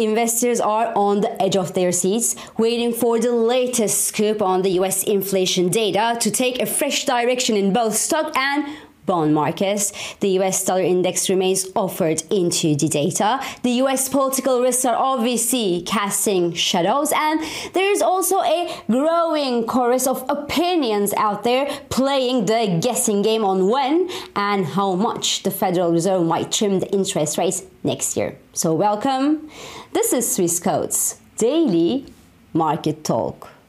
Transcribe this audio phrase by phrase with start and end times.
[0.00, 4.70] Investors are on the edge of their seats, waiting for the latest scoop on the
[4.80, 8.64] US inflation data to take a fresh direction in both stock and
[9.10, 9.92] bond markets.
[10.20, 13.40] The US dollar index remains offered into the data.
[13.64, 17.40] The US political risks are obviously casting shadows, and
[17.72, 23.68] there is also a growing chorus of opinions out there playing the guessing game on
[23.68, 28.36] when and how much the Federal Reserve might trim the interest rates next year.
[28.52, 29.50] So, welcome.
[29.92, 32.06] This is Swissquote's Daily
[32.52, 33.59] Market Talk.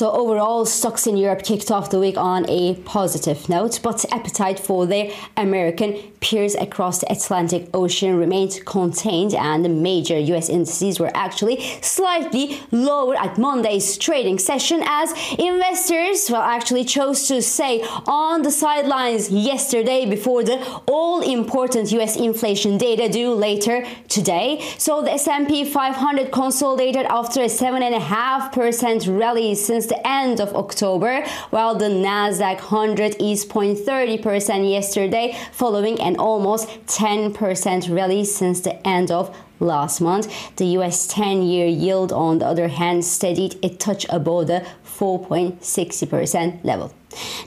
[0.00, 4.58] So overall, stocks in Europe kicked off the week on a positive note, but appetite
[4.58, 10.98] for their American peers across the Atlantic Ocean remained contained, and the major US indices
[10.98, 17.82] were actually slightly lower at Monday's trading session as investors well actually chose to stay
[18.06, 20.56] on the sidelines yesterday before the
[20.86, 24.62] all important US inflation data due later today.
[24.78, 31.22] So the S&P 500 consolidated after a 7.5% rally since since the end of October,
[31.50, 39.10] while the Nasdaq 100 is 0.30% yesterday, following an almost 10% rally since the end
[39.10, 40.26] of last month.
[40.56, 46.64] The US 10 year yield, on the other hand, steadied a touch above the 4.60%
[46.64, 46.94] level.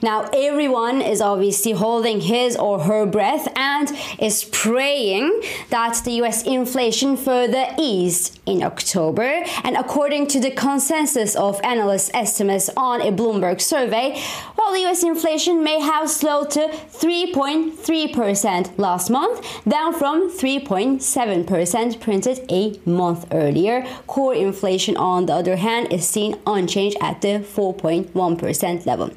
[0.01, 6.43] Now, everyone is obviously holding his or her breath and is praying that the US
[6.43, 9.45] inflation further eased in October.
[9.63, 14.19] And according to the consensus of analyst estimates on a Bloomberg survey,
[14.55, 22.45] while the US inflation may have slowed to 3.3% last month, down from 3.7% printed
[22.49, 23.85] a month earlier.
[24.07, 29.11] Core inflation, on the other hand, is seen unchanged at the 4.1% level.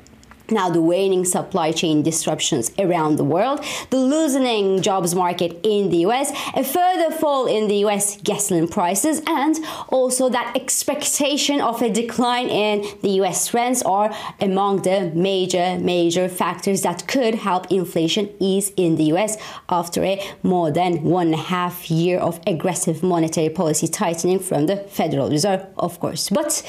[0.51, 5.99] Now, the waning supply chain disruptions around the world, the loosening jobs market in the
[6.09, 9.57] US, a further fall in the US gasoline prices, and
[9.89, 16.29] also that expectation of a decline in the US rents are among the major, major
[16.29, 19.37] factors that could help inflation ease in the US
[19.69, 24.67] after a more than one and a half year of aggressive monetary policy tightening from
[24.67, 26.31] the Federal Reserve, of course.
[26.31, 26.63] But,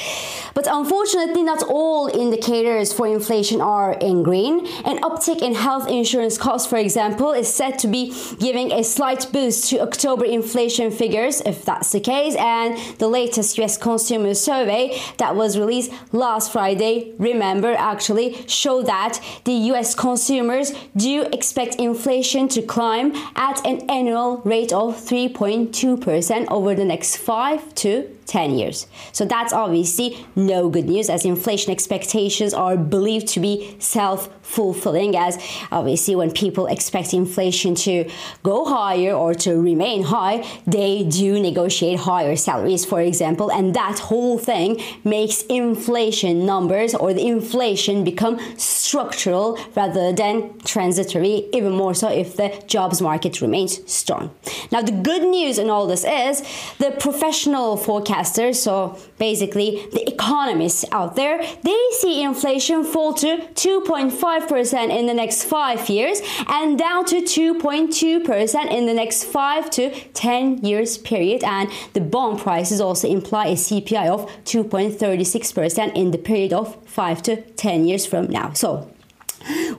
[0.56, 4.66] but unfortunately, not all indicators for inflation are in green.
[4.86, 9.28] An uptick in health insurance costs, for example, is said to be giving a slight
[9.34, 12.36] boost to October inflation figures, if that's the case.
[12.36, 19.20] And the latest US consumer survey that was released last Friday, remember, actually showed that
[19.44, 26.74] the US consumers do expect inflation to climb at an annual rate of 3.2% over
[26.74, 28.88] the next five to 10 years.
[29.12, 35.16] So that's obviously no good news as inflation expectations are believed to be self fulfilling,
[35.16, 35.38] as
[35.72, 38.10] obviously when people expect inflation to
[38.44, 44.00] go higher or to remain high, they do negotiate higher salaries, for example, and that
[44.00, 51.94] whole thing makes inflation numbers or the inflation become structural rather than transitory, even more
[51.94, 54.34] so if the jobs market remains strong.
[54.72, 56.42] Now, the good news in all this is
[56.80, 64.37] the professional forecasters, so basically the economists out there, they see inflation fall to 2.5%
[64.38, 70.64] in the next five years and down to 2.2% in the next five to 10
[70.66, 71.44] years period.
[71.44, 77.22] And the bond prices also imply a CPI of 2.36% in the period of five
[77.24, 78.54] to 10 years from now.
[78.54, 78.92] So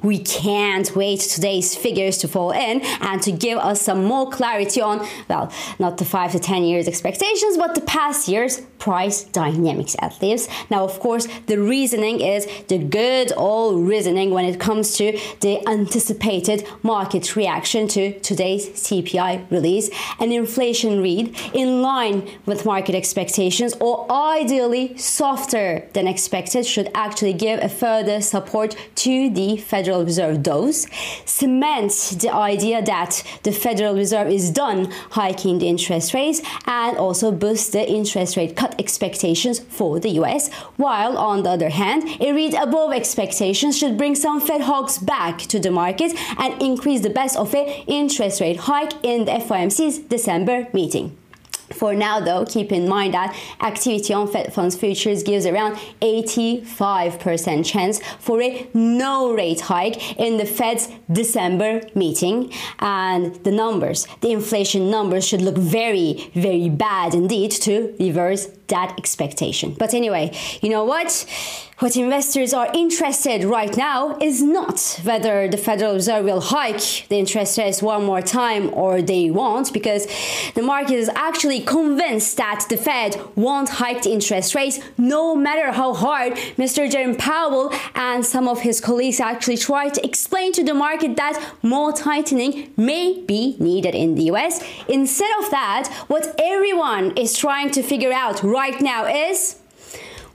[0.02, 4.80] we can't wait today's figures to fall in and to give us some more clarity
[4.80, 9.94] on, well, not the 5 to 10 years expectations, but the past year's price dynamics
[9.98, 10.48] at least.
[10.70, 15.06] Now, of course, the reasoning is the good old reasoning when it comes to
[15.40, 19.90] the anticipated market reaction to today's CPI release.
[20.18, 27.34] An inflation read in line with market expectations or ideally softer than expected should actually
[27.34, 30.86] give a further support to the Federal Reserve doves,
[31.26, 37.30] cement the idea that the Federal Reserve is done hiking the interest rates and also
[37.30, 42.32] boost the interest rate cut expectations for the US, while on the other hand, a
[42.32, 47.10] read above expectations should bring some Fed hawks back to the market and increase the
[47.10, 51.16] best of a interest rate hike in the FOMC's December meeting.
[51.72, 57.64] For now, though, keep in mind that activity on Fed funds futures gives around 85%
[57.64, 62.52] chance for a no rate hike in the Fed's December meeting.
[62.78, 68.94] And the numbers, the inflation numbers, should look very, very bad indeed to reverse that
[68.98, 69.74] expectation.
[69.78, 70.32] But anyway,
[70.62, 71.26] you know what?
[71.78, 77.20] What investors are interested right now is not whether the Federal Reserve will hike the
[77.20, 80.08] interest rates one more time or they won't, because
[80.56, 85.70] the market is actually convinced that the Fed won't hike the interest rates no matter
[85.70, 86.90] how hard Mr.
[86.90, 91.40] Jerome Powell and some of his colleagues actually try to explain to the market that
[91.62, 94.60] more tightening may be needed in the US.
[94.88, 99.56] Instead of that, what everyone is trying to figure out right now is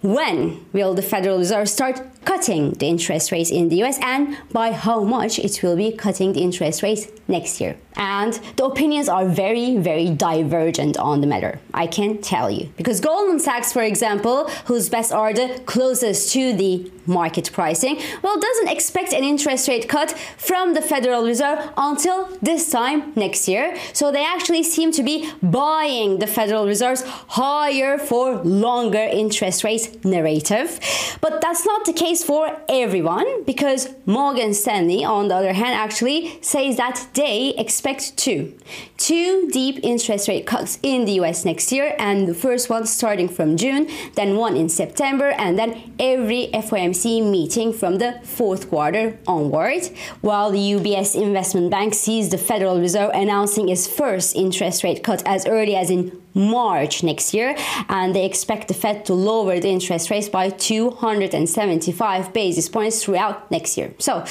[0.01, 4.71] when will the Federal Reserve start cutting the interest rates in the US and by
[4.71, 7.75] how much it will be cutting the interest rates next year?
[7.95, 11.59] And the opinions are very, very divergent on the matter.
[11.73, 12.71] I can tell you.
[12.77, 18.39] Because Goldman Sachs, for example, whose bets are the closest to the market pricing, well,
[18.39, 23.75] doesn't expect an interest rate cut from the Federal Reserve until this time next year.
[23.93, 29.89] So they actually seem to be buying the Federal Reserve's higher for longer interest rates
[30.03, 30.79] narrative.
[31.21, 36.39] But that's not the case for everyone because Morgan Stanley, on the other hand, actually
[36.41, 38.57] says that they expect expect two.
[38.95, 43.27] Two deep interest rate cuts in the US next year, and the first one starting
[43.27, 49.19] from June, then one in September, and then every FOMC meeting from the fourth quarter
[49.27, 49.83] onward.
[50.21, 55.21] While the UBS Investment Bank sees the Federal Reserve announcing its first interest rate cut
[55.25, 57.56] as early as in March next year,
[57.89, 63.50] and they expect the Fed to lower the interest rates by 275 basis points throughout
[63.51, 63.94] next year.
[64.00, 64.24] So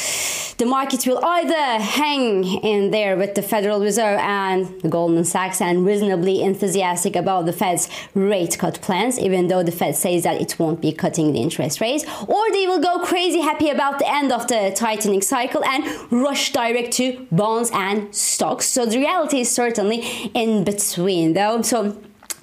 [0.59, 5.85] the market will either hang in there with the Federal Reserve and Goldman Sachs and
[5.85, 10.59] reasonably enthusiastic about the Fed's rate cut plans, even though the Fed says that it
[10.59, 14.33] won't be cutting the interest rates, or they will go crazy happy about the end
[14.33, 18.67] of the tightening cycle and rush direct to bonds and stocks.
[18.67, 21.63] So the reality is certainly in between, though.
[21.63, 21.92] So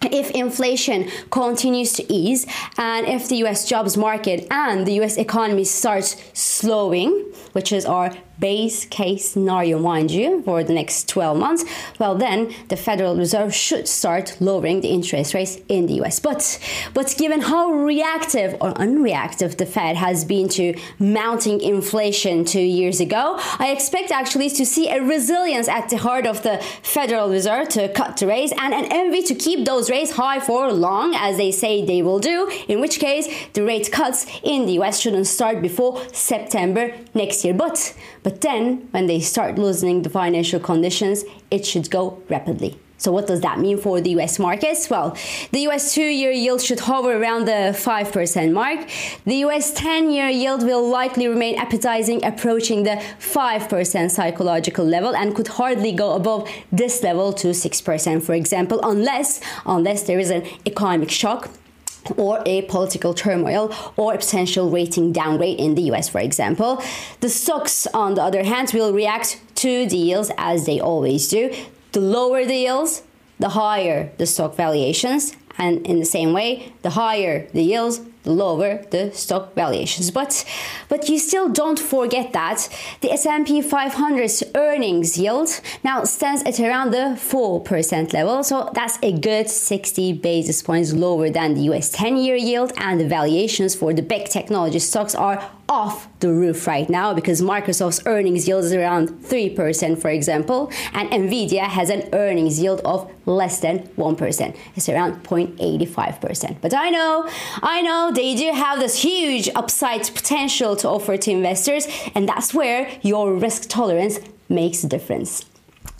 [0.03, 2.45] if inflation continues to ease
[2.77, 7.11] and if the US jobs market and the US economy starts slowing,
[7.53, 11.65] which is our base case scenario, mind you, for the next 12 months,
[11.99, 16.19] well, then the Federal Reserve should start lowering the interest rates in the US.
[16.19, 16.59] But,
[16.93, 22.99] but given how reactive or unreactive the Fed has been to mounting inflation two years
[22.99, 27.69] ago, I expect actually to see a resilience at the heart of the Federal Reserve
[27.69, 31.37] to cut the rates and an envy to keep those rates high for long, as
[31.37, 35.27] they say they will do, in which case the rate cuts in the US shouldn't
[35.27, 37.53] start before September next year.
[37.53, 42.77] But, but but then, when they start loosening the financial conditions, it should go rapidly.
[42.99, 44.87] So, what does that mean for the US markets?
[44.87, 45.17] Well,
[45.51, 48.87] the US two year yield should hover around the 5% mark.
[49.25, 55.35] The US 10 year yield will likely remain appetizing, approaching the 5% psychological level, and
[55.35, 60.43] could hardly go above this level to 6%, for example, unless, unless there is an
[60.67, 61.49] economic shock
[62.17, 66.81] or a political turmoil or a potential rating downgrade in the US, for example.
[67.19, 71.53] The stocks, on the other hand, will react to deals as they always do.
[71.91, 73.03] The lower the yields,
[73.39, 78.83] the higher the stock valuations, and in the same way, the higher the yields, lower
[78.91, 80.11] the stock valuations.
[80.11, 80.45] But
[80.89, 82.69] but you still don't forget that
[83.01, 88.43] the S&P 500's earnings yield now stands at around the 4% level.
[88.43, 93.07] So that's a good 60 basis points lower than the US 10-year yield and the
[93.07, 98.47] valuations for the big technology stocks are off the roof right now because Microsoft's earnings
[98.47, 103.79] yield is around 3%, for example, and Nvidia has an earnings yield of less than
[103.79, 104.57] 1%.
[104.75, 106.57] It's around 0.85%.
[106.61, 107.29] But I know,
[107.61, 112.53] I know they do have this huge upside potential to offer to investors, and that's
[112.53, 115.45] where your risk tolerance makes a difference.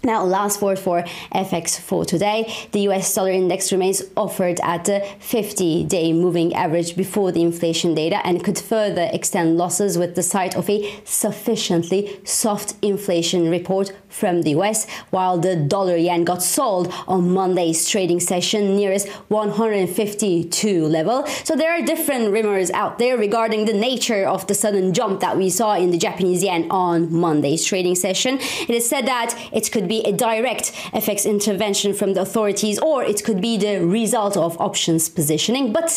[0.01, 1.03] Now, last word for
[1.33, 2.49] FX for today.
[2.71, 7.95] The US dollar index remains offered at the 50 day moving average before the inflation
[7.95, 13.91] data and could further extend losses with the sight of a sufficiently soft inflation report
[14.07, 20.85] from the US, while the dollar yen got sold on Monday's trading session nearest 152
[20.87, 21.27] level.
[21.43, 25.35] So there are different rumors out there regarding the nature of the sudden jump that
[25.35, 28.39] we saw in the Japanese yen on Monday's trading session.
[28.39, 33.03] It is said that it could be a direct FX intervention from the authorities or
[33.03, 35.73] it could be the result of options positioning.
[35.73, 35.89] But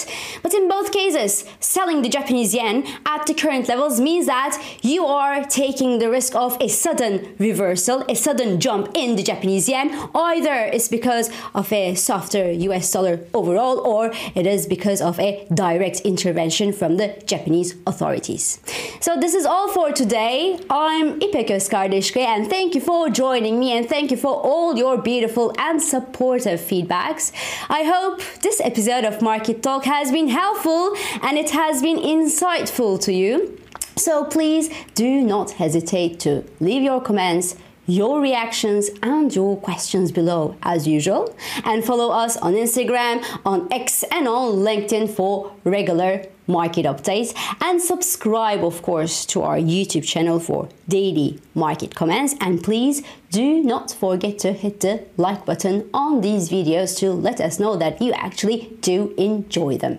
[0.43, 5.07] but in both cases, selling the Japanese yen at the current levels means that you
[5.07, 9.91] are taking the risk of a sudden reversal a sudden jump in the Japanese yen.
[10.15, 15.47] Either it's because of a softer US dollar overall, or it is because of a
[15.53, 18.61] direct intervention from the Japanese authorities.
[19.01, 20.59] So this is all for today.
[20.71, 24.97] I'm İpek Özkardeşkaya and thank you for joining me and thank you for all your
[24.97, 27.33] beautiful and supportive feedbacks.
[27.69, 33.01] I hope this episode of Market Talk has been helpful and it has been insightful
[33.03, 33.59] to you.
[33.97, 37.57] So please do not hesitate to leave your comments
[37.93, 44.03] your reactions and your questions below as usual and follow us on Instagram, on X
[44.11, 50.41] and on LinkedIn for regular market updates and subscribe of course to our YouTube channel
[50.41, 56.21] for daily market comments and please do not forget to hit the like button on
[56.21, 59.99] these videos to let us know that you actually do enjoy them.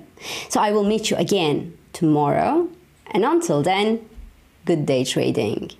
[0.49, 2.67] So I will meet you again tomorrow
[3.11, 4.03] and until then
[4.65, 5.71] good day trading.